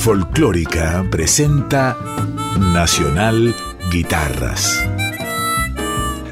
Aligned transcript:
Folclórica 0.00 1.06
presenta 1.10 1.94
Nacional 2.58 3.54
Guitarras. 3.92 4.82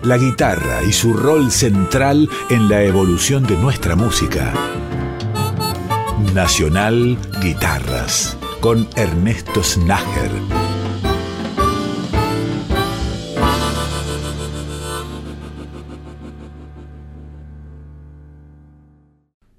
La 0.03 0.17
guitarra 0.17 0.83
y 0.85 0.93
su 0.95 1.12
rol 1.12 1.51
central 1.51 2.31
en 2.49 2.71
la 2.71 2.83
evolución 2.83 3.46
de 3.46 3.59
nuestra 3.59 3.95
música. 3.95 4.54
Nacional 6.35 7.19
Guitarras 7.42 8.38
con 8.60 8.88
Ernesto 8.96 9.62
Snager. 9.62 10.30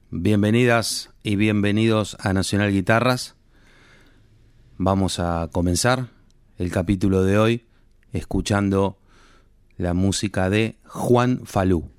Bienvenidas 0.10 1.12
y 1.22 1.36
bienvenidos 1.36 2.18
a 2.20 2.34
Nacional 2.34 2.72
Guitarras. 2.72 3.39
Vamos 4.82 5.20
a 5.20 5.50
comenzar 5.52 6.08
el 6.58 6.72
capítulo 6.72 7.26
de 7.26 7.38
hoy 7.38 7.66
escuchando 8.14 8.98
la 9.76 9.94
música 9.94 10.50
de 10.50 10.78
Juan 10.86 11.42
Falú. 11.44 11.92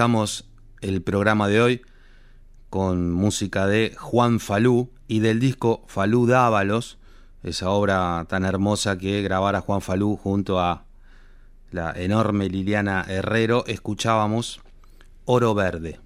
Comenzamos 0.00 0.46
el 0.80 1.02
programa 1.02 1.46
de 1.46 1.60
hoy 1.60 1.82
con 2.70 3.12
música 3.12 3.66
de 3.66 3.94
Juan 3.98 4.40
Falú 4.40 4.88
y 5.08 5.20
del 5.20 5.40
disco 5.40 5.84
Falú 5.88 6.26
Dávalos, 6.26 6.96
esa 7.42 7.68
obra 7.68 8.24
tan 8.26 8.46
hermosa 8.46 8.96
que 8.96 9.20
grabara 9.20 9.60
Juan 9.60 9.82
Falú 9.82 10.16
junto 10.16 10.58
a 10.58 10.86
la 11.70 11.92
enorme 11.94 12.48
Liliana 12.48 13.04
Herrero, 13.06 13.66
escuchábamos 13.66 14.62
Oro 15.26 15.54
Verde. 15.54 16.00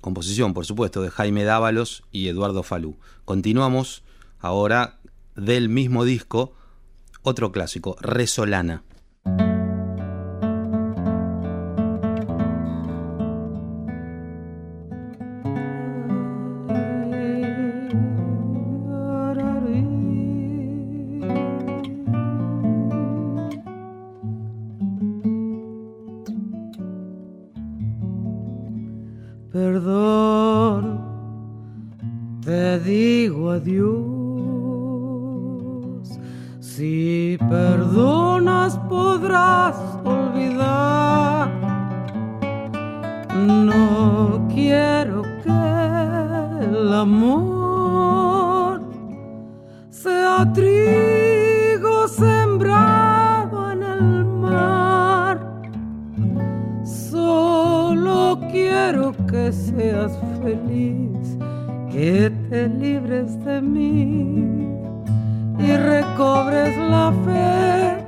Composición, 0.00 0.54
por 0.54 0.64
supuesto, 0.64 1.02
de 1.02 1.10
Jaime 1.10 1.42
Dávalos 1.42 2.04
y 2.12 2.28
Eduardo 2.28 2.62
Falú. 2.62 3.00
Continuamos 3.24 4.04
ahora 4.38 5.00
del 5.34 5.68
mismo 5.68 6.04
disco, 6.04 6.54
otro 7.22 7.50
clásico, 7.50 7.96
Resolana. 8.00 8.84
Te 32.46 32.78
digo 32.78 33.50
adiós. 33.50 34.06
Si 36.60 37.36
perdonas 37.50 38.78
podrás 38.88 39.76
olvidar. 40.04 41.50
No 43.34 44.46
quiero 44.54 45.22
que 45.42 45.50
el 46.70 46.92
amor 46.94 48.80
sea 49.90 50.46
trigo 50.54 52.06
sembrado 52.06 53.72
en 53.72 53.82
el 53.82 54.24
mar. 54.24 55.36
Solo 56.84 58.38
quiero 58.52 59.12
que 59.26 59.52
seas 59.52 60.12
feliz, 60.42 61.15
que 61.96 62.30
te 62.50 62.68
libres 62.68 63.42
de 63.42 63.58
mí 63.62 64.68
y 65.58 65.76
recobres 65.78 66.76
la 66.76 67.10
fe 67.24 68.04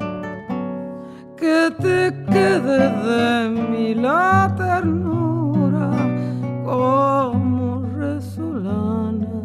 que 1.39 1.71
te 1.85 2.13
quede 2.31 2.81
de 3.09 3.49
mi 3.49 3.95
la 3.95 4.55
ternura 4.59 5.89
como 6.67 7.81
resolana 7.97 9.41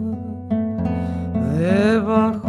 debajo 1.58 2.43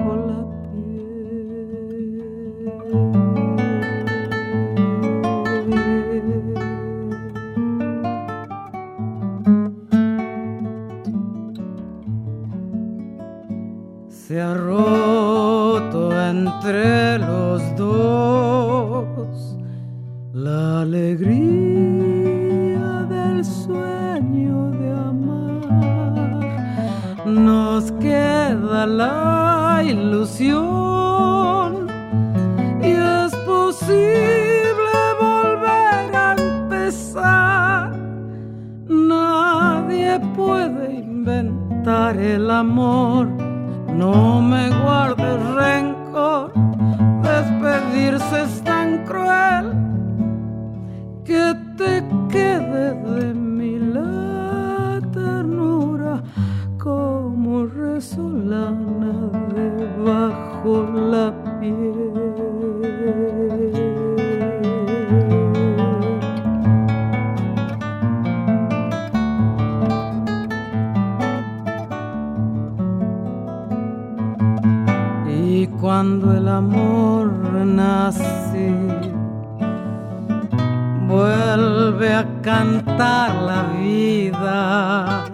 entre 16.66 17.18
los 17.18 17.76
dos 17.76 19.58
la 20.32 20.80
alegría 20.80 22.22
del 23.06 23.44
sueño 23.44 24.70
de 24.70 24.90
amar. 24.90 25.66
Nos 27.26 27.92
queda 27.92 28.86
la 28.86 29.82
ilusión 29.84 30.66
y 32.80 32.92
es 32.92 33.36
posible 33.44 34.96
volver 35.20 36.16
a 36.16 36.34
empezar. 36.38 37.92
Nadie 38.88 40.18
puede 40.34 40.94
inventar 40.94 42.16
el 42.16 42.50
amor 42.50 43.44
no 43.94 44.42
me 44.42 44.70
guardes 44.70 45.40
rencor, 45.54 45.93
resolana 58.44 59.30
debajo 59.54 60.86
la 60.94 61.32
piel. 61.60 61.94
cuando 75.80 76.32
el 76.34 76.48
amor 76.48 77.30
nace, 77.66 78.72
vuelve 81.06 82.14
a 82.14 82.24
cantar 82.40 83.34
la 83.42 83.64
vida, 83.78 85.24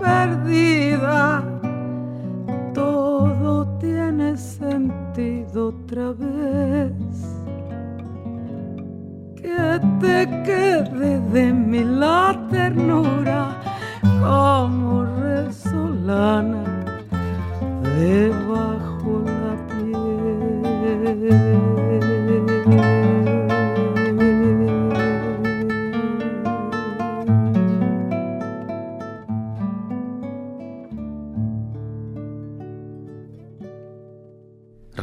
perdida, 0.00 1.42
todo 2.74 3.66
tiene 3.78 4.36
sentido 4.36 5.68
otra 5.68 6.12
vez. 6.12 6.92
Que 9.36 9.80
te 10.00 10.26
quede 10.44 11.20
de 11.32 11.52
mí 11.52 11.84
la 11.84 12.36
ternura 12.50 13.48
como 14.20 15.04
resolana 15.04 16.64
debajo 17.96 19.24
la 19.24 19.54
piel. 19.68 21.06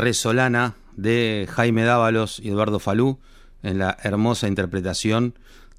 Resolana 0.03 0.75
de 0.97 1.47
Jaime 1.49 1.85
Dávalos 1.85 2.41
y 2.41 2.49
Eduardo 2.49 2.79
Falú 2.79 3.19
en 3.61 3.77
la 3.77 3.97
hermosa 4.03 4.49
interpretación 4.49 5.33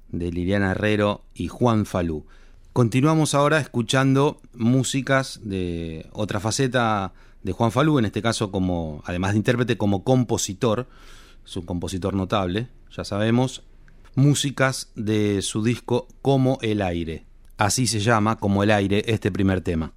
de 0.09 0.31
Liliana 0.31 0.71
Herrero 0.71 1.23
y 1.35 1.47
Juan 1.47 1.85
Falú. 1.85 2.25
Continuamos 2.73 3.35
ahora 3.35 3.59
escuchando 3.59 4.41
músicas 4.55 5.41
de 5.43 6.09
otra 6.11 6.39
faceta 6.39 7.13
de 7.43 7.51
Juan 7.51 7.71
Falú, 7.71 7.99
en 7.99 8.05
este 8.05 8.23
caso 8.23 8.49
como, 8.49 9.03
además 9.05 9.33
de 9.33 9.37
intérprete, 9.37 9.77
como 9.77 10.03
compositor, 10.03 10.87
es 11.45 11.55
un 11.55 11.67
compositor 11.67 12.15
notable, 12.15 12.69
ya 12.97 13.03
sabemos, 13.03 13.61
músicas 14.15 14.91
de 14.95 15.43
su 15.43 15.63
disco 15.63 16.07
Como 16.23 16.57
el 16.63 16.81
aire. 16.81 17.27
Así 17.57 17.85
se 17.85 17.99
llama, 17.99 18.39
Como 18.39 18.63
el 18.63 18.71
aire, 18.71 19.03
este 19.05 19.31
primer 19.31 19.61
tema. 19.61 19.93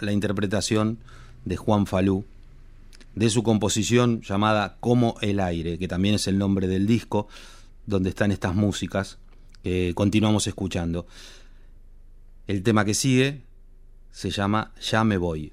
La 0.00 0.12
interpretación 0.12 0.98
de 1.44 1.56
Juan 1.56 1.86
Falú 1.86 2.24
de 3.14 3.28
su 3.28 3.42
composición 3.42 4.22
llamada 4.22 4.76
Como 4.80 5.16
el 5.20 5.40
aire, 5.40 5.78
que 5.78 5.88
también 5.88 6.14
es 6.14 6.26
el 6.26 6.38
nombre 6.38 6.68
del 6.68 6.86
disco 6.86 7.28
donde 7.86 8.10
están 8.10 8.32
estas 8.32 8.54
músicas 8.54 9.18
que 9.62 9.92
continuamos 9.94 10.46
escuchando. 10.46 11.06
El 12.46 12.62
tema 12.62 12.84
que 12.84 12.94
sigue 12.94 13.42
se 14.10 14.30
llama 14.30 14.72
Ya 14.80 15.04
me 15.04 15.18
voy. 15.18 15.52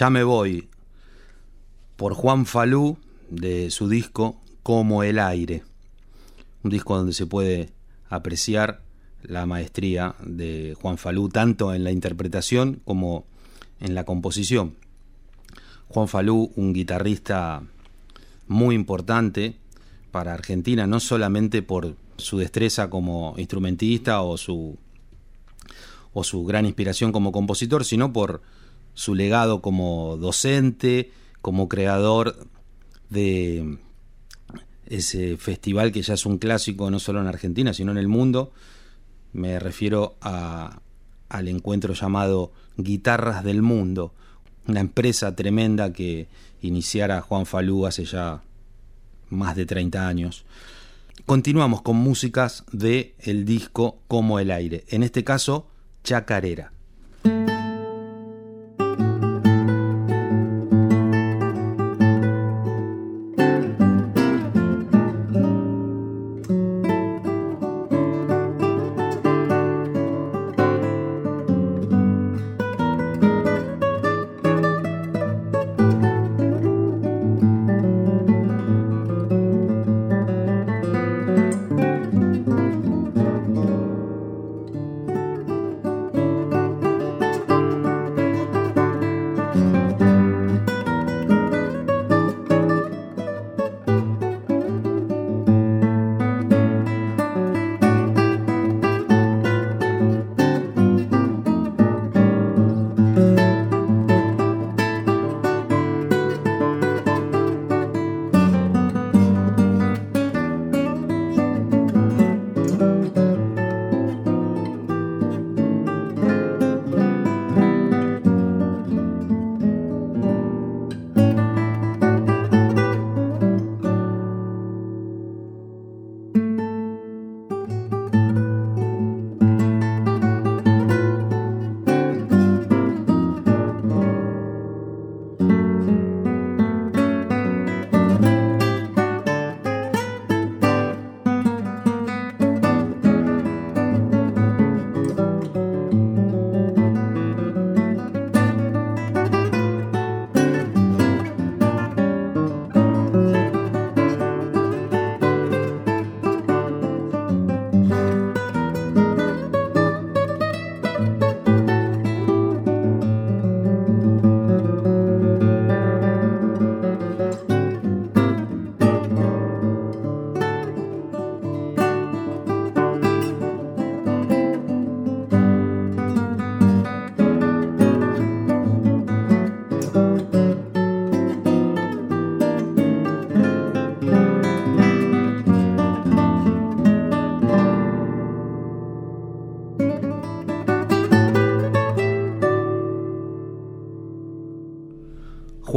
Ya 0.00 0.08
me 0.08 0.24
voy, 0.24 0.70
por 1.96 2.14
Juan 2.14 2.46
Falú, 2.46 2.96
de 3.28 3.70
su 3.70 3.86
disco 3.86 4.40
Como 4.62 5.02
el 5.02 5.18
aire. 5.18 5.62
Un 6.62 6.70
disco 6.70 6.96
donde 6.96 7.12
se 7.12 7.26
puede 7.26 7.68
apreciar 8.08 8.80
la 9.22 9.44
maestría 9.44 10.14
de 10.24 10.74
Juan 10.80 10.96
Falú, 10.96 11.28
tanto 11.28 11.74
en 11.74 11.84
la 11.84 11.90
interpretación 11.90 12.80
como 12.86 13.26
en 13.78 13.94
la 13.94 14.04
composición. 14.04 14.74
Juan 15.88 16.08
Falú, 16.08 16.50
un 16.56 16.72
guitarrista 16.72 17.62
muy 18.48 18.76
importante 18.76 19.56
para 20.10 20.32
Argentina, 20.32 20.86
no 20.86 20.98
solamente 20.98 21.60
por 21.60 21.94
su 22.16 22.38
destreza 22.38 22.88
como 22.88 23.34
instrumentista 23.36 24.22
o 24.22 24.38
su, 24.38 24.78
o 26.14 26.24
su 26.24 26.42
gran 26.44 26.64
inspiración 26.64 27.12
como 27.12 27.32
compositor, 27.32 27.84
sino 27.84 28.14
por 28.14 28.40
su 28.94 29.14
legado 29.14 29.62
como 29.62 30.16
docente, 30.16 31.12
como 31.42 31.68
creador 31.68 32.46
de 33.08 33.78
ese 34.86 35.36
festival 35.36 35.92
que 35.92 36.02
ya 36.02 36.14
es 36.14 36.26
un 36.26 36.38
clásico 36.38 36.90
no 36.90 36.98
solo 36.98 37.20
en 37.20 37.26
Argentina, 37.26 37.72
sino 37.72 37.92
en 37.92 37.98
el 37.98 38.08
mundo. 38.08 38.52
Me 39.32 39.58
refiero 39.58 40.16
al 40.20 41.48
encuentro 41.48 41.94
llamado 41.94 42.52
Guitarras 42.76 43.44
del 43.44 43.62
Mundo, 43.62 44.12
una 44.66 44.80
empresa 44.80 45.34
tremenda 45.36 45.92
que 45.92 46.28
iniciara 46.60 47.20
Juan 47.20 47.46
Falú 47.46 47.86
hace 47.86 48.04
ya 48.04 48.42
más 49.28 49.54
de 49.56 49.66
30 49.66 50.08
años. 50.08 50.44
Continuamos 51.26 51.82
con 51.82 51.96
músicas 51.96 52.64
de 52.72 53.14
el 53.20 53.44
disco 53.44 53.98
Como 54.08 54.40
el 54.40 54.50
aire, 54.50 54.84
en 54.88 55.04
este 55.04 55.22
caso 55.22 55.68
Chacarera. 56.02 56.72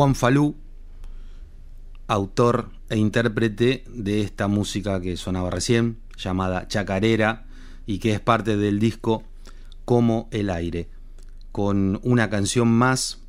Juan 0.04 0.16
Falú, 0.16 0.58
autor 2.08 2.72
e 2.90 2.98
intérprete 2.98 3.86
de 3.88 4.20
esta 4.20 4.50
música 4.50 5.00
que 5.00 5.16
sonaba 5.16 5.50
recién, 5.50 6.00
llamada 6.18 6.68
Chacarera, 6.68 7.46
y 7.86 8.00
que 8.00 8.12
es 8.12 8.20
parte 8.20 8.58
del 8.58 8.80
disco 8.80 9.24
Como 9.86 10.28
el 10.32 10.50
aire. 10.50 10.90
Con 11.54 12.02
una 12.04 12.30
canción 12.30 12.68
más 12.68 13.22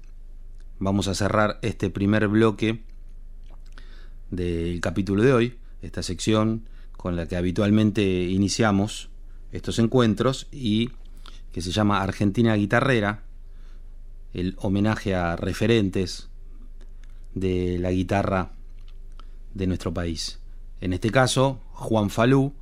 vamos 0.81 1.07
a 1.07 1.15
cerrar 1.15 1.61
este 1.63 1.91
primer 1.91 2.27
bloque 2.27 2.83
del 4.33 4.81
capítulo 4.81 5.23
de 5.23 5.33
hoy, 5.33 5.59
esta 5.81 6.03
sección 6.03 6.69
con 6.97 7.15
la 7.15 7.29
que 7.29 7.37
habitualmente 7.37 8.03
iniciamos 8.03 9.11
estos 9.53 9.79
encuentros 9.79 10.49
y 10.51 10.91
que 11.53 11.63
se 11.63 11.71
llama 11.71 12.03
Argentina 12.03 12.57
Guitarrera, 12.57 13.23
el 14.33 14.57
homenaje 14.59 15.15
a 15.15 15.37
referentes 15.37 16.34
de 17.35 17.79
la 17.79 17.91
guitarra 17.91 18.53
de 19.53 19.67
nuestro 19.67 19.93
país. 19.93 20.39
En 20.81 20.93
este 20.93 21.11
caso, 21.11 21.61
Juan 21.73 22.11
Falú, 22.11 22.53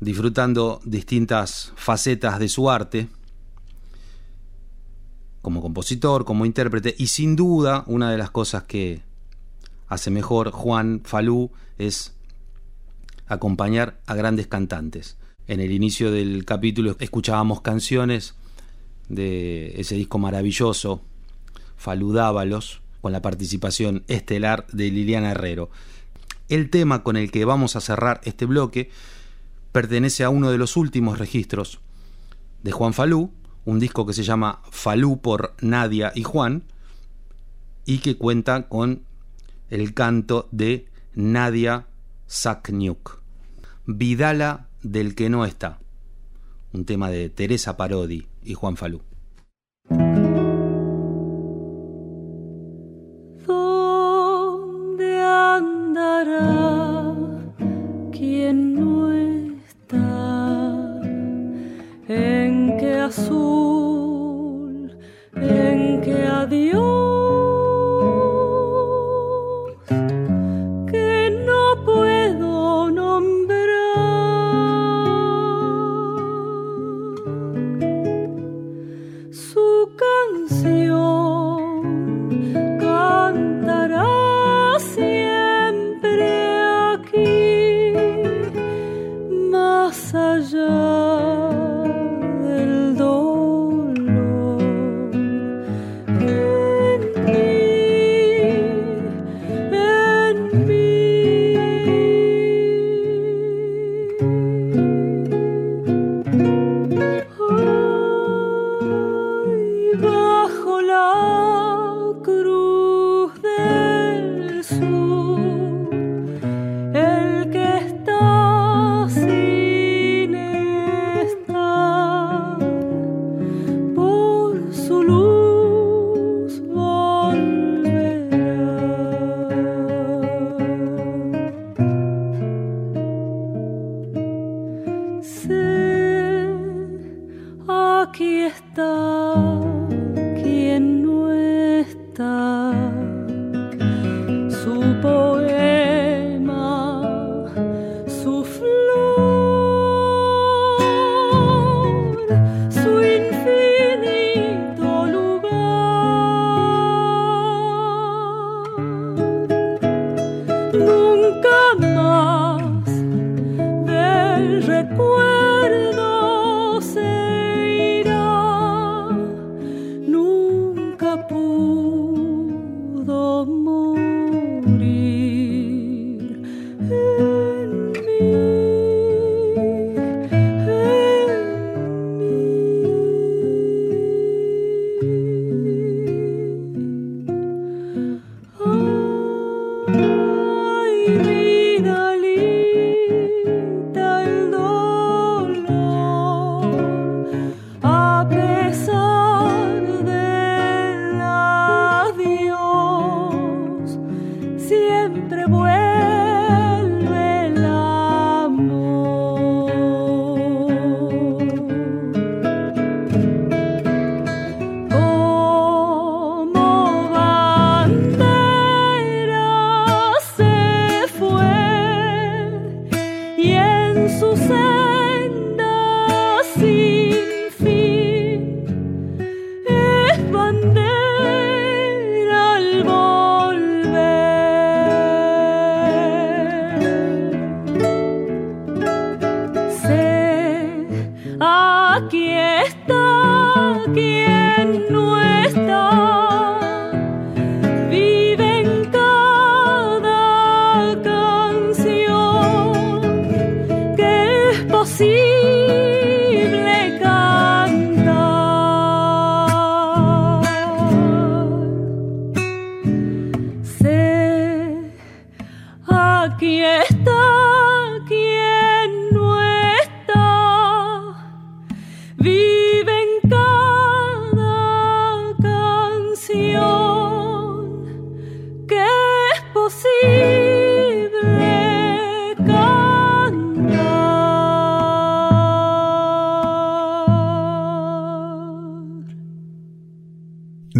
disfrutando 0.00 0.80
distintas 0.84 1.72
facetas 1.76 2.38
de 2.38 2.48
su 2.48 2.70
arte, 2.70 3.08
como 5.42 5.62
compositor, 5.62 6.24
como 6.24 6.44
intérprete, 6.44 6.94
y 6.98 7.06
sin 7.06 7.36
duda 7.36 7.84
una 7.86 8.10
de 8.10 8.18
las 8.18 8.30
cosas 8.30 8.64
que 8.64 9.02
hace 9.86 10.10
mejor 10.10 10.50
Juan 10.50 11.02
Falú 11.04 11.52
es 11.78 12.14
acompañar 13.26 14.00
a 14.06 14.14
grandes 14.14 14.48
cantantes. 14.48 15.16
En 15.46 15.60
el 15.60 15.70
inicio 15.70 16.10
del 16.10 16.44
capítulo 16.44 16.96
escuchábamos 16.98 17.60
canciones 17.60 18.34
de 19.08 19.80
ese 19.80 19.94
disco 19.94 20.18
maravilloso, 20.18 21.00
Faludábalos, 21.76 22.80
con 23.06 23.12
la 23.12 23.22
participación 23.22 24.02
estelar 24.08 24.66
de 24.72 24.90
Liliana 24.90 25.30
Herrero. 25.30 25.70
El 26.48 26.70
tema 26.70 27.04
con 27.04 27.16
el 27.16 27.30
que 27.30 27.44
vamos 27.44 27.76
a 27.76 27.80
cerrar 27.80 28.20
este 28.24 28.46
bloque 28.46 28.90
pertenece 29.70 30.24
a 30.24 30.28
uno 30.28 30.50
de 30.50 30.58
los 30.58 30.76
últimos 30.76 31.20
registros 31.20 31.78
de 32.64 32.72
Juan 32.72 32.94
Falú, 32.94 33.30
un 33.64 33.78
disco 33.78 34.06
que 34.06 34.12
se 34.12 34.24
llama 34.24 34.60
Falú 34.72 35.20
por 35.20 35.54
Nadia 35.60 36.10
y 36.16 36.24
Juan, 36.24 36.64
y 37.84 37.98
que 37.98 38.16
cuenta 38.16 38.68
con 38.68 39.04
el 39.70 39.94
canto 39.94 40.48
de 40.50 40.88
Nadia 41.14 41.86
Sakniuk. 42.26 43.20
Vidala 43.86 44.66
del 44.82 45.14
que 45.14 45.30
no 45.30 45.44
está, 45.44 45.78
un 46.72 46.84
tema 46.84 47.08
de 47.08 47.30
Teresa 47.30 47.76
Parodi 47.76 48.26
y 48.42 48.54
Juan 48.54 48.76
Falú. 48.76 49.00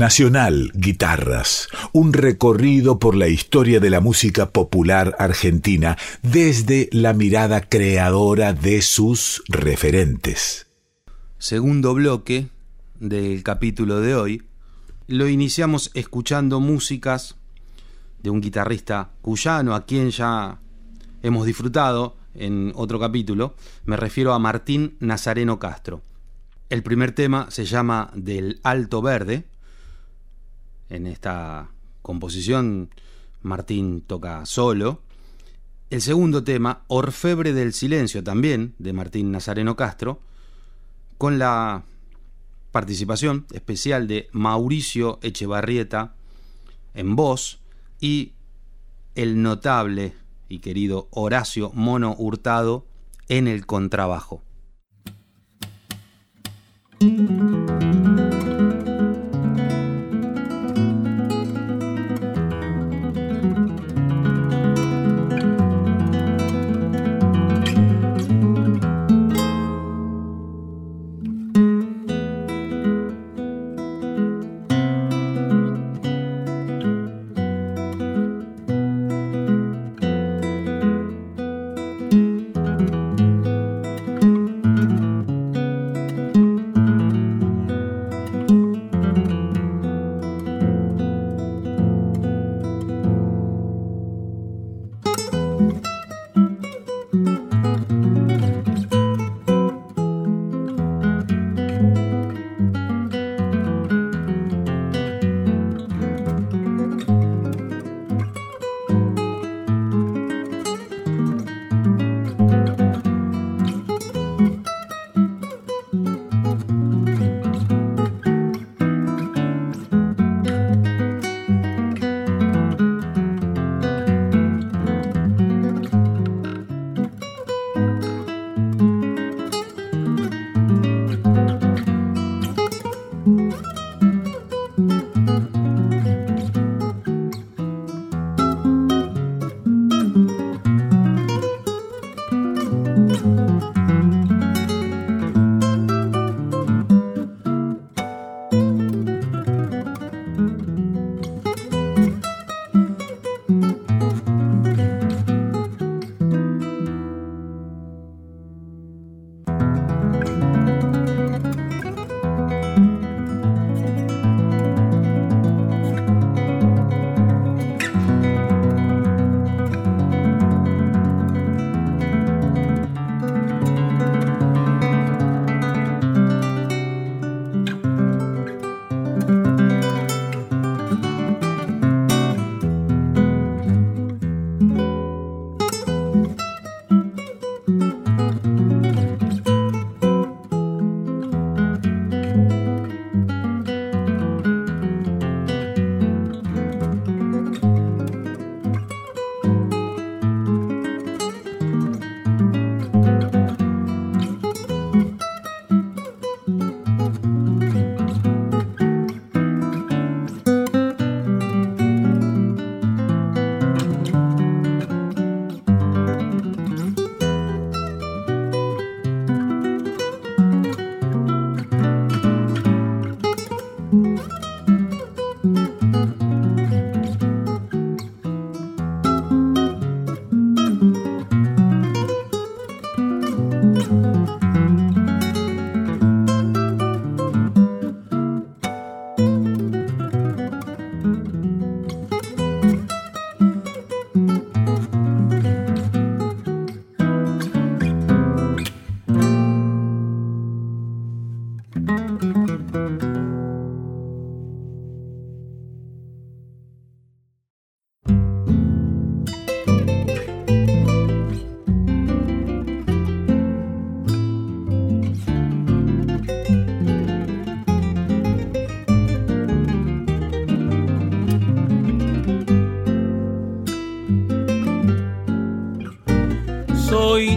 Nacional 0.06 0.70
Guitarras, 0.72 1.66
un 1.92 2.12
recorrido 2.12 3.00
por 3.00 3.16
la 3.16 3.26
historia 3.26 3.80
de 3.80 3.90
la 3.90 4.00
música 4.00 4.50
popular 4.50 5.16
argentina 5.18 5.98
desde 6.22 6.88
la 6.92 7.12
mirada 7.12 7.62
creadora 7.62 8.52
de 8.52 8.82
sus 8.82 9.42
referentes. 9.48 10.68
Segundo 11.38 11.92
bloque 11.92 12.46
del 13.00 13.42
capítulo 13.42 14.00
de 14.00 14.14
hoy, 14.14 14.42
lo 15.08 15.28
iniciamos 15.28 15.90
escuchando 15.94 16.60
músicas 16.60 17.34
de 18.22 18.30
un 18.30 18.40
guitarrista 18.40 19.10
cuyano 19.22 19.74
a 19.74 19.86
quien 19.86 20.10
ya 20.10 20.60
hemos 21.24 21.46
disfrutado 21.46 22.16
en 22.36 22.70
otro 22.76 23.00
capítulo, 23.00 23.56
me 23.84 23.96
refiero 23.96 24.34
a 24.34 24.38
Martín 24.38 24.96
Nazareno 25.00 25.58
Castro. 25.58 26.00
El 26.70 26.84
primer 26.84 27.10
tema 27.10 27.50
se 27.50 27.64
llama 27.64 28.12
Del 28.14 28.60
Alto 28.62 29.02
Verde. 29.02 29.46
En 30.88 31.06
esta 31.06 31.70
composición 32.02 32.90
Martín 33.42 34.02
toca 34.02 34.44
solo. 34.46 35.02
El 35.90 36.02
segundo 36.02 36.42
tema, 36.42 36.82
Orfebre 36.88 37.52
del 37.52 37.72
Silencio, 37.72 38.22
también 38.24 38.74
de 38.78 38.92
Martín 38.92 39.30
Nazareno 39.30 39.76
Castro, 39.76 40.20
con 41.16 41.38
la 41.38 41.84
participación 42.72 43.46
especial 43.52 44.06
de 44.08 44.28
Mauricio 44.32 45.18
Echevarrieta 45.22 46.14
en 46.94 47.16
voz 47.16 47.60
y 48.00 48.32
el 49.14 49.42
notable 49.42 50.12
y 50.48 50.58
querido 50.58 51.08
Horacio 51.10 51.70
Mono 51.72 52.14
Hurtado 52.18 52.86
en 53.28 53.48
el 53.48 53.66
contrabajo. 53.66 54.42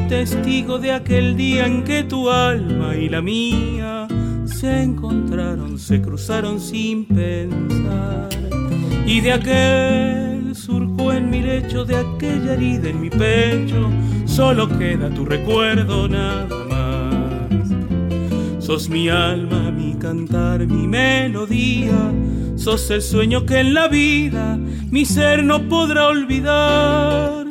Testigo 0.10 0.80
de 0.80 0.92
aquel 0.92 1.38
día 1.38 1.68
en 1.68 1.84
que 1.84 2.04
tu 2.04 2.32
alma 2.32 2.96
y 2.96 3.10
la 3.10 3.22
mía 3.22 4.08
se 4.44 4.82
encontraron, 4.82 5.78
se 5.78 6.02
cruzaron 6.02 6.60
sin 6.60 7.06
pensar. 7.06 8.30
Y 9.06 9.22
de 9.22 9.34
aquel 9.34 10.56
surco 10.56 11.14
en 11.14 11.30
mi 11.30 11.42
lecho, 11.42 11.86
de 11.86 11.96
aquella 11.96 12.54
herida 12.54 12.90
en 12.90 13.02
mi 13.02 13.12
pecho, 13.12 13.92
solo 14.26 14.68
queda 14.80 15.12
tu 15.12 15.26
recuerdo 15.26 16.10
nada 16.10 16.58
más. 16.68 17.70
Sos 18.66 18.90
mi 18.90 19.10
alma, 19.10 19.70
mi 19.70 19.94
cantar, 19.94 20.66
mi 20.66 20.88
melodía, 20.88 22.12
sos 22.56 22.90
el 22.90 23.04
sueño 23.04 23.46
que 23.46 23.60
en 23.60 23.76
la 23.76 23.88
vida 23.88 24.58
mi 24.90 25.06
ser 25.06 25.44
no 25.44 25.70
podrá 25.70 26.08
olvidar. 26.08 27.46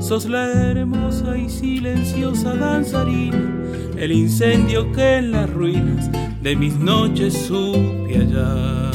Sos 0.00 0.24
la 0.26 0.50
hermosa 0.52 1.11
y 1.36 1.48
silenciosa 1.48 2.54
danzarina, 2.54 3.38
el 3.96 4.12
incendio 4.12 4.92
que 4.92 5.18
en 5.18 5.30
las 5.30 5.48
ruinas 5.50 6.10
de 6.42 6.56
mis 6.56 6.76
noches 6.76 7.32
supe 7.34 8.16
hallar. 8.18 8.91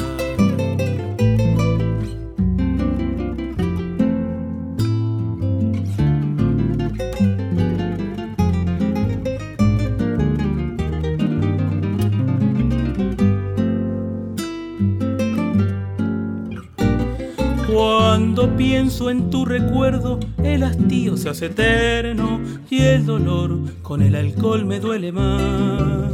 En 19.06 19.30
tu 19.30 19.46
recuerdo, 19.46 20.20
el 20.44 20.64
hastío 20.64 21.18
se 21.18 21.30
hace 21.30 21.46
eterno 21.46 22.42
y 22.68 22.82
el 22.82 23.06
dolor 23.06 23.60
con 23.84 24.02
el 24.02 24.16
alcohol 24.16 24.66
me 24.66 24.80
duele 24.80 25.12
más. 25.12 26.12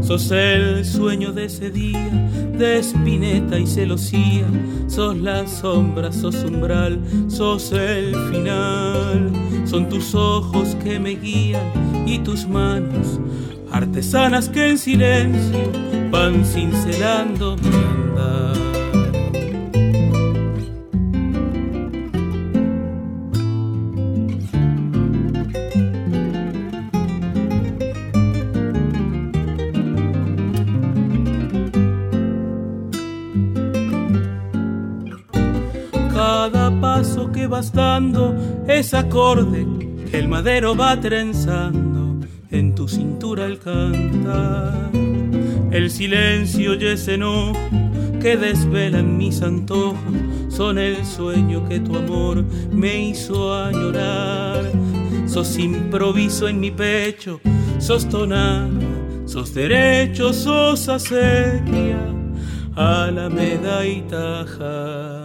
Sos 0.00 0.30
el 0.30 0.86
sueño 0.86 1.32
de 1.32 1.44
ese 1.44 1.70
día, 1.70 2.08
de 2.58 2.78
espineta 2.78 3.58
y 3.58 3.66
celosía. 3.66 4.46
Sos 4.88 5.18
la 5.18 5.46
sombra, 5.46 6.10
sos 6.12 6.42
umbral, 6.44 6.98
sos 7.28 7.72
el 7.72 8.14
final. 8.30 9.30
Son 9.66 9.88
tus 9.88 10.14
ojos 10.14 10.74
que 10.82 10.98
me 10.98 11.10
guían 11.10 11.62
y 12.06 12.18
tus 12.20 12.48
manos, 12.48 13.20
artesanas 13.70 14.48
que 14.48 14.70
en 14.70 14.78
silencio 14.78 15.70
van 16.10 16.42
cincelando 16.44 17.56
es 38.66 38.92
acorde 38.92 39.64
que 40.10 40.18
el 40.18 40.26
madero 40.26 40.74
va 40.74 41.00
trenzando 41.00 42.26
en 42.50 42.74
tu 42.74 42.88
cintura 42.88 43.44
al 43.44 43.60
cantar. 43.60 44.90
El 45.70 45.88
silencio 45.88 46.74
y 46.74 46.86
ese 46.86 47.14
enojo 47.14 47.56
que 48.20 48.36
desvelan 48.36 49.16
mis 49.16 49.42
antojos 49.42 49.96
son 50.48 50.76
el 50.76 51.04
sueño 51.04 51.66
que 51.68 51.78
tu 51.78 51.96
amor 51.96 52.44
me 52.72 53.10
hizo 53.10 53.54
añorar. 53.54 54.64
Sos 55.26 55.56
improviso 55.56 56.48
en 56.48 56.58
mi 56.58 56.72
pecho, 56.72 57.40
sos 57.78 58.08
tonada, 58.08 58.68
sos 59.24 59.54
derecho, 59.54 60.32
sos 60.32 60.88
acequia, 60.88 62.12
alameda 62.74 63.86
y 63.86 64.02
tajama. 64.02 65.21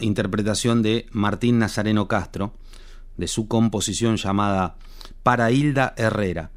Interpretación 0.00 0.82
de 0.82 1.06
Martín 1.10 1.58
Nazareno 1.58 2.08
Castro, 2.08 2.54
de 3.16 3.28
su 3.28 3.48
composición 3.48 4.16
llamada 4.16 4.76
Para 5.22 5.50
Hilda 5.50 5.94
Herrera. 5.96 6.50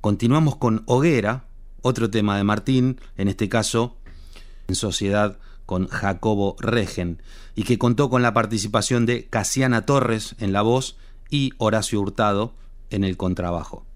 Continuamos 0.00 0.56
con 0.56 0.82
Hoguera, 0.86 1.44
otro 1.80 2.10
tema 2.10 2.36
de 2.36 2.44
Martín, 2.44 3.00
en 3.16 3.28
este 3.28 3.48
caso 3.48 3.96
en 4.68 4.74
sociedad 4.74 5.38
con 5.66 5.88
Jacobo 5.88 6.56
Regen, 6.58 7.22
y 7.54 7.62
que 7.64 7.78
contó 7.78 8.10
con 8.10 8.22
la 8.22 8.34
participación 8.34 9.06
de 9.06 9.26
Casiana 9.28 9.86
Torres 9.86 10.34
en 10.38 10.52
la 10.52 10.62
voz 10.62 10.96
y 11.30 11.52
Horacio 11.58 12.00
Hurtado 12.00 12.54
en 12.90 13.04
el 13.04 13.16
contrabajo. 13.16 13.86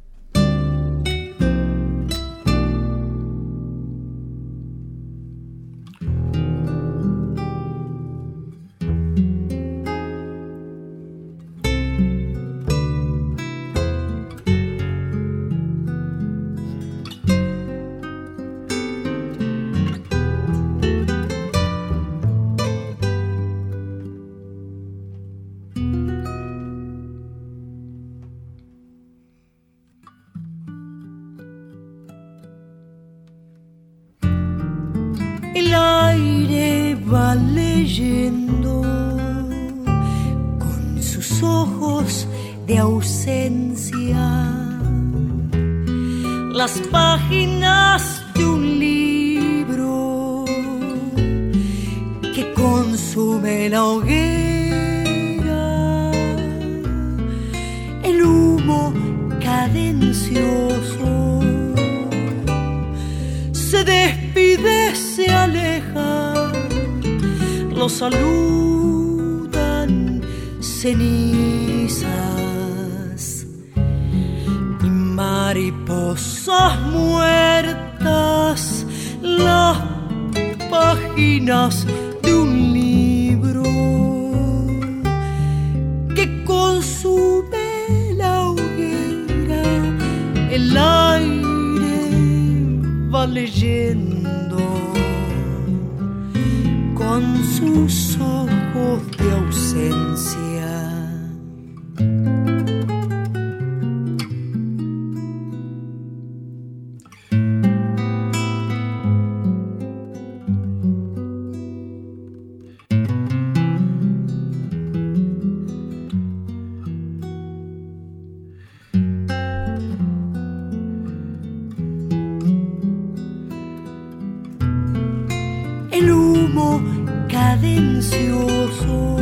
Cadencioso. 127.28 129.16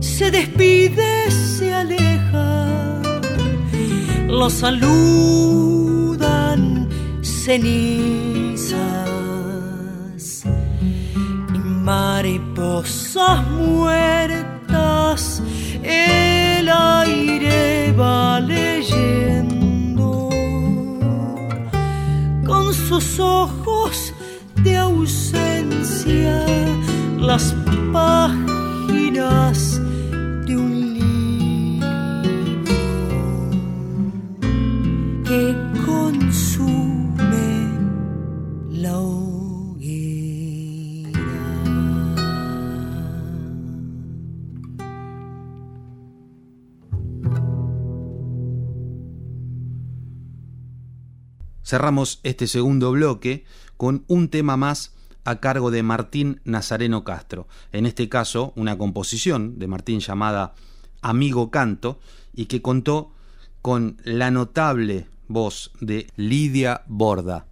Se 0.00 0.30
despide, 0.30 1.30
se 1.30 1.74
aleja, 1.74 3.00
lo 4.28 4.50
saludan 4.50 5.58
cenizas 7.48 8.76
y 11.54 11.58
mariposas 11.58 13.46
muertas, 13.52 15.42
el 15.82 16.68
aire 16.68 17.92
va 17.92 18.40
leyendo 18.40 20.28
con 22.46 22.74
sus 22.74 23.18
ojos 23.18 23.57
páginas 27.98 29.80
de 30.46 30.54
un 30.56 30.72
libro 30.94 31.86
que 35.24 35.42
consume 35.84 37.50
la 38.70 38.94
hoguera. 38.98 39.88
Cerramos 51.64 52.20
este 52.22 52.46
segundo 52.46 52.92
bloque 52.92 53.44
con 53.76 54.04
un 54.06 54.28
tema 54.28 54.56
más 54.56 54.97
a 55.28 55.40
cargo 55.40 55.70
de 55.70 55.82
Martín 55.82 56.40
Nazareno 56.44 57.04
Castro. 57.04 57.48
En 57.72 57.84
este 57.84 58.08
caso, 58.08 58.54
una 58.56 58.78
composición 58.78 59.58
de 59.58 59.66
Martín 59.66 60.00
llamada 60.00 60.54
Amigo 61.02 61.50
Canto 61.50 62.00
y 62.34 62.46
que 62.46 62.62
contó 62.62 63.12
con 63.60 63.98
la 64.04 64.30
notable 64.30 65.06
voz 65.26 65.70
de 65.80 66.06
Lidia 66.16 66.82
Borda. 66.86 67.44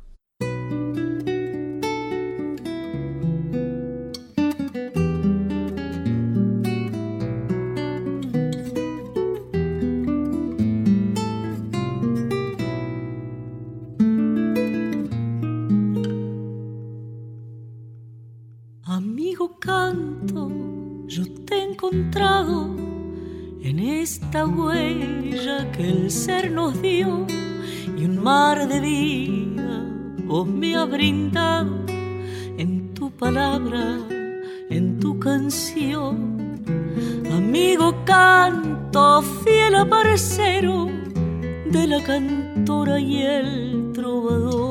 Ser 26.16 26.50
nos 26.50 26.80
dio 26.80 27.26
y 27.98 28.04
un 28.06 28.22
mar 28.22 28.66
de 28.66 28.80
vida 28.80 29.84
vos 30.24 30.48
me 30.48 30.74
has 30.74 30.88
brindado 30.88 31.84
en 32.56 32.94
tu 32.94 33.10
palabra, 33.10 33.98
en 34.70 34.98
tu 34.98 35.18
canción. 35.20 36.64
Amigo 37.30 37.94
canto, 38.06 39.22
fiel 39.44 39.74
aparecero 39.74 40.88
de 41.70 41.86
la 41.86 42.02
cantora 42.02 42.98
y 42.98 43.22
el 43.22 43.92
trovador. 43.92 44.65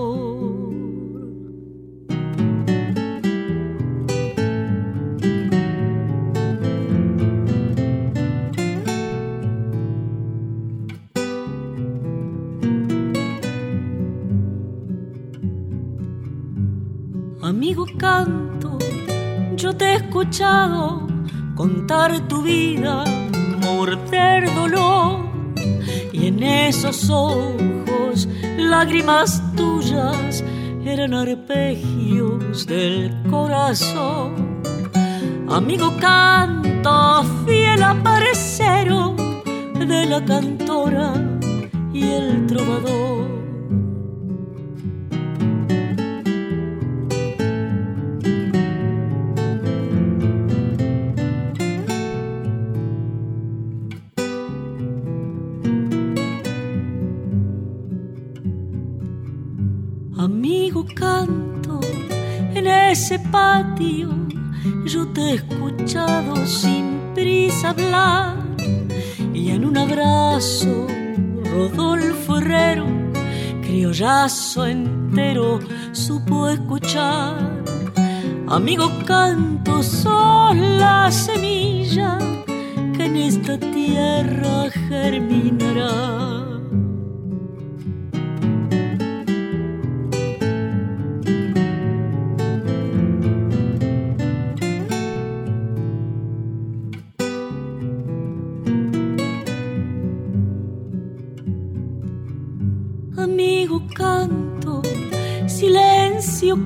Amigo 17.75 17.97
canto, 17.97 18.77
yo 19.57 19.75
te 19.75 19.83
he 19.83 19.95
escuchado 19.95 21.05
contar 21.55 22.25
tu 22.29 22.41
vida, 22.41 23.03
morder 23.59 24.45
dolor, 24.55 25.25
y 26.13 26.27
en 26.27 26.41
esos 26.41 27.09
ojos 27.09 28.29
lágrimas 28.57 29.43
tuyas 29.57 30.41
eran 30.85 31.13
arpegios 31.13 32.65
del 32.65 33.13
corazón. 33.29 34.61
Amigo 35.49 35.91
canto, 35.99 37.25
fiel 37.45 37.83
aparecero 37.83 39.17
de 39.85 40.05
la 40.05 40.23
cantora 40.23 41.13
y 41.91 42.03
el 42.03 42.47
trovador. 42.47 43.34
Canto, 60.95 61.79
en 62.55 62.67
ese 62.67 63.19
patio 63.19 64.09
yo 64.85 65.07
te 65.09 65.21
he 65.21 65.33
escuchado 65.35 66.45
sin 66.45 67.11
prisa 67.13 67.69
hablar 67.69 68.37
y 69.33 69.51
en 69.51 69.65
un 69.65 69.77
abrazo 69.77 70.87
Rodolfo 71.51 72.37
Herrero, 72.37 72.85
criollazo 73.61 74.65
entero, 74.65 75.59
supo 75.91 76.49
escuchar. 76.49 77.63
Amigo 78.47 78.91
canto, 79.05 79.81
sos 79.83 80.55
la 80.55 81.11
semilla 81.11 82.17
que 82.95 83.05
en 83.05 83.15
esta 83.17 83.57
tierra 83.57 84.69
germinará. 84.87 86.54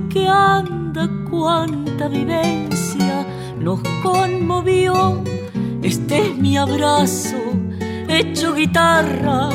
Que 0.10 0.28
anda, 0.28 1.10
cuánta 1.30 2.08
vivencia 2.08 3.26
nos 3.60 3.80
conmovió. 4.02 5.24
Este 5.82 6.28
es 6.28 6.38
mi 6.38 6.58
abrazo, 6.58 7.38
hecho 8.08 8.54
guitarra, 8.54 9.50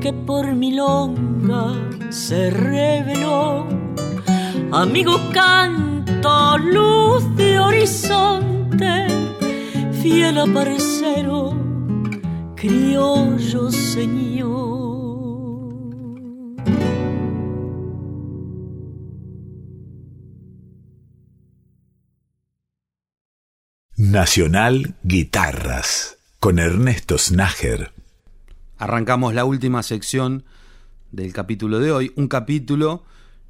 que 0.00 0.12
por 0.12 0.54
mi 0.54 0.72
longa 0.72 1.72
se 2.10 2.50
reveló. 2.50 3.66
Amigo 4.72 5.18
canto, 5.32 6.58
luz 6.58 7.36
de 7.36 7.58
horizonte, 7.58 9.06
fiel 10.02 10.38
aparecero, 10.38 11.54
criollo 12.56 13.70
señor. 13.70 14.73
Nacional 24.14 24.94
Guitarras 25.02 26.18
con 26.38 26.60
Ernesto 26.60 27.18
Snager. 27.18 27.90
Arrancamos 28.78 29.34
la 29.34 29.44
última 29.44 29.82
sección 29.82 30.44
del 31.10 31.32
capítulo 31.32 31.80
de 31.80 31.90
hoy, 31.90 32.12
un 32.14 32.28
capítulo 32.28 33.02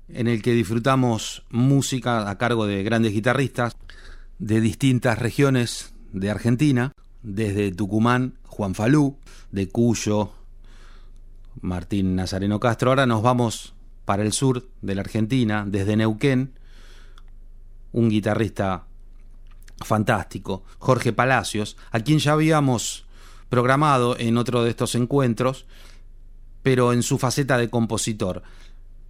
en 0.09 0.27
el 0.27 0.41
que 0.41 0.53
disfrutamos 0.53 1.45
música 1.51 2.31
a 2.31 2.39
cargo 2.39 2.65
de 2.67 2.83
grandes 2.83 3.13
guitarristas 3.13 3.77
de 4.39 4.63
distintas 4.63 5.19
regiones 5.19 5.93
de 6.15 6.31
Argentina, 6.31 6.93
desde 7.23 7.71
Tucumán, 7.71 8.39
Juan 8.45 8.75
Falú, 8.75 9.19
de 9.53 9.69
Cuyo, 9.69 10.33
Martín 11.61 12.17
Nazareno 12.17 12.59
Castro. 12.59 12.89
Ahora 12.89 13.05
nos 13.05 13.21
vamos 13.21 13.75
para 14.07 14.23
el 14.23 14.33
sur 14.33 14.67
de 14.81 14.95
la 14.95 15.03
Argentina, 15.03 15.67
desde 15.69 15.95
Neuquén, 15.95 16.55
un 17.93 18.09
guitarrista 18.09 18.87
fantástico, 19.83 20.65
Jorge 20.79 21.13
Palacios, 21.13 21.77
a 21.91 22.01
quien 22.01 22.19
ya 22.19 22.33
habíamos 22.33 23.07
programado 23.49 24.19
en 24.19 24.37
otro 24.37 24.65
de 24.65 24.71
estos 24.71 24.95
encuentros, 24.95 25.67
pero 26.63 26.93
en 26.93 27.03
su 27.03 27.19
faceta 27.19 27.59
de 27.59 27.71
compositor. 27.71 28.43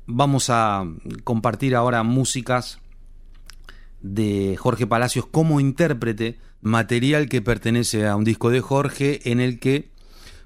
Vamos 0.07 0.51
a 0.51 0.85
compartir 1.25 1.75
ahora 1.75 2.03
músicas 2.03 2.79
de 4.03 4.57
Jorge 4.59 4.87
Palacios 4.87 5.27
como 5.27 5.61
intérprete, 5.61 6.39
material 6.61 7.29
que 7.29 7.43
pertenece 7.43 8.07
a 8.07 8.17
un 8.17 8.25
disco 8.25 8.51
de 8.51 8.61
Jorge 8.61 9.31
en 9.31 9.41
el 9.41 9.59
que 9.59 9.91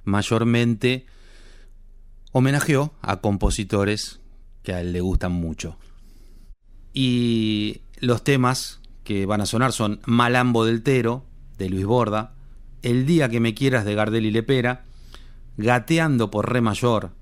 mayormente 0.05 1.07
homenajeó 2.33 2.95
a 3.03 3.21
compositores 3.21 4.21
que 4.63 4.73
a 4.73 4.81
él 4.81 4.93
le 4.93 5.01
gustan 5.01 5.33
mucho. 5.33 5.77
Y 6.93 7.81
los 8.01 8.23
temas 8.23 8.81
que 9.09 9.25
van 9.25 9.41
a 9.41 9.47
sonar 9.47 9.73
son 9.73 10.03
Malambo 10.05 10.67
del 10.67 10.83
Tero, 10.83 11.25
de 11.57 11.71
Luis 11.71 11.87
Borda, 11.87 12.35
El 12.83 13.07
día 13.07 13.31
que 13.31 13.41
me 13.41 13.55
quieras, 13.55 13.87
de 13.87 13.95
Gardel 13.95 14.27
y 14.27 14.31
Lepera, 14.31 14.85
Gateando 15.57 16.31
por 16.31 16.53
Re 16.53 16.61
Mayor, 16.61 17.13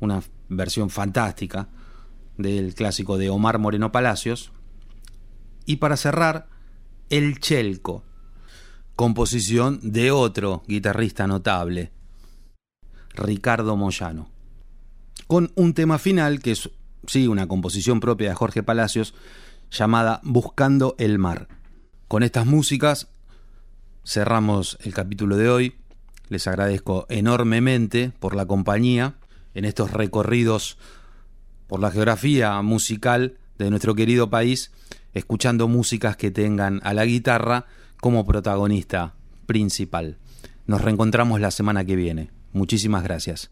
una 0.00 0.20
versión 0.48 0.90
fantástica 0.90 1.68
del 2.38 2.74
clásico 2.74 3.18
de 3.18 3.30
Omar 3.30 3.60
Moreno 3.60 3.92
Palacios, 3.92 4.50
y 5.64 5.76
para 5.76 5.96
cerrar, 5.96 6.48
El 7.08 7.38
Chelco, 7.38 8.02
composición 8.96 9.78
de 9.92 10.10
otro 10.10 10.64
guitarrista 10.66 11.28
notable, 11.28 11.92
Ricardo 13.10 13.76
Moyano, 13.76 14.28
con 15.28 15.52
un 15.54 15.72
tema 15.72 15.98
final 15.98 16.40
que 16.40 16.50
es, 16.50 16.68
sí, 17.06 17.28
una 17.28 17.46
composición 17.46 18.00
propia 18.00 18.30
de 18.30 18.34
Jorge 18.34 18.64
Palacios, 18.64 19.14
llamada 19.70 20.20
Buscando 20.24 20.94
el 20.98 21.18
Mar. 21.18 21.48
Con 22.08 22.22
estas 22.22 22.46
músicas 22.46 23.08
cerramos 24.04 24.78
el 24.82 24.92
capítulo 24.94 25.36
de 25.36 25.48
hoy. 25.48 25.74
Les 26.28 26.46
agradezco 26.46 27.06
enormemente 27.08 28.12
por 28.18 28.34
la 28.34 28.46
compañía 28.46 29.14
en 29.54 29.64
estos 29.64 29.92
recorridos 29.92 30.78
por 31.66 31.80
la 31.80 31.90
geografía 31.90 32.60
musical 32.62 33.38
de 33.58 33.70
nuestro 33.70 33.94
querido 33.94 34.30
país, 34.30 34.72
escuchando 35.14 35.68
músicas 35.68 36.16
que 36.16 36.30
tengan 36.30 36.80
a 36.82 36.94
la 36.94 37.04
guitarra 37.04 37.66
como 38.00 38.26
protagonista 38.26 39.14
principal. 39.46 40.18
Nos 40.66 40.80
reencontramos 40.80 41.40
la 41.40 41.50
semana 41.50 41.84
que 41.84 41.96
viene. 41.96 42.30
Muchísimas 42.52 43.04
gracias. 43.04 43.50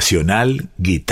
Nacional 0.00 0.70
Guitarra. 0.78 1.08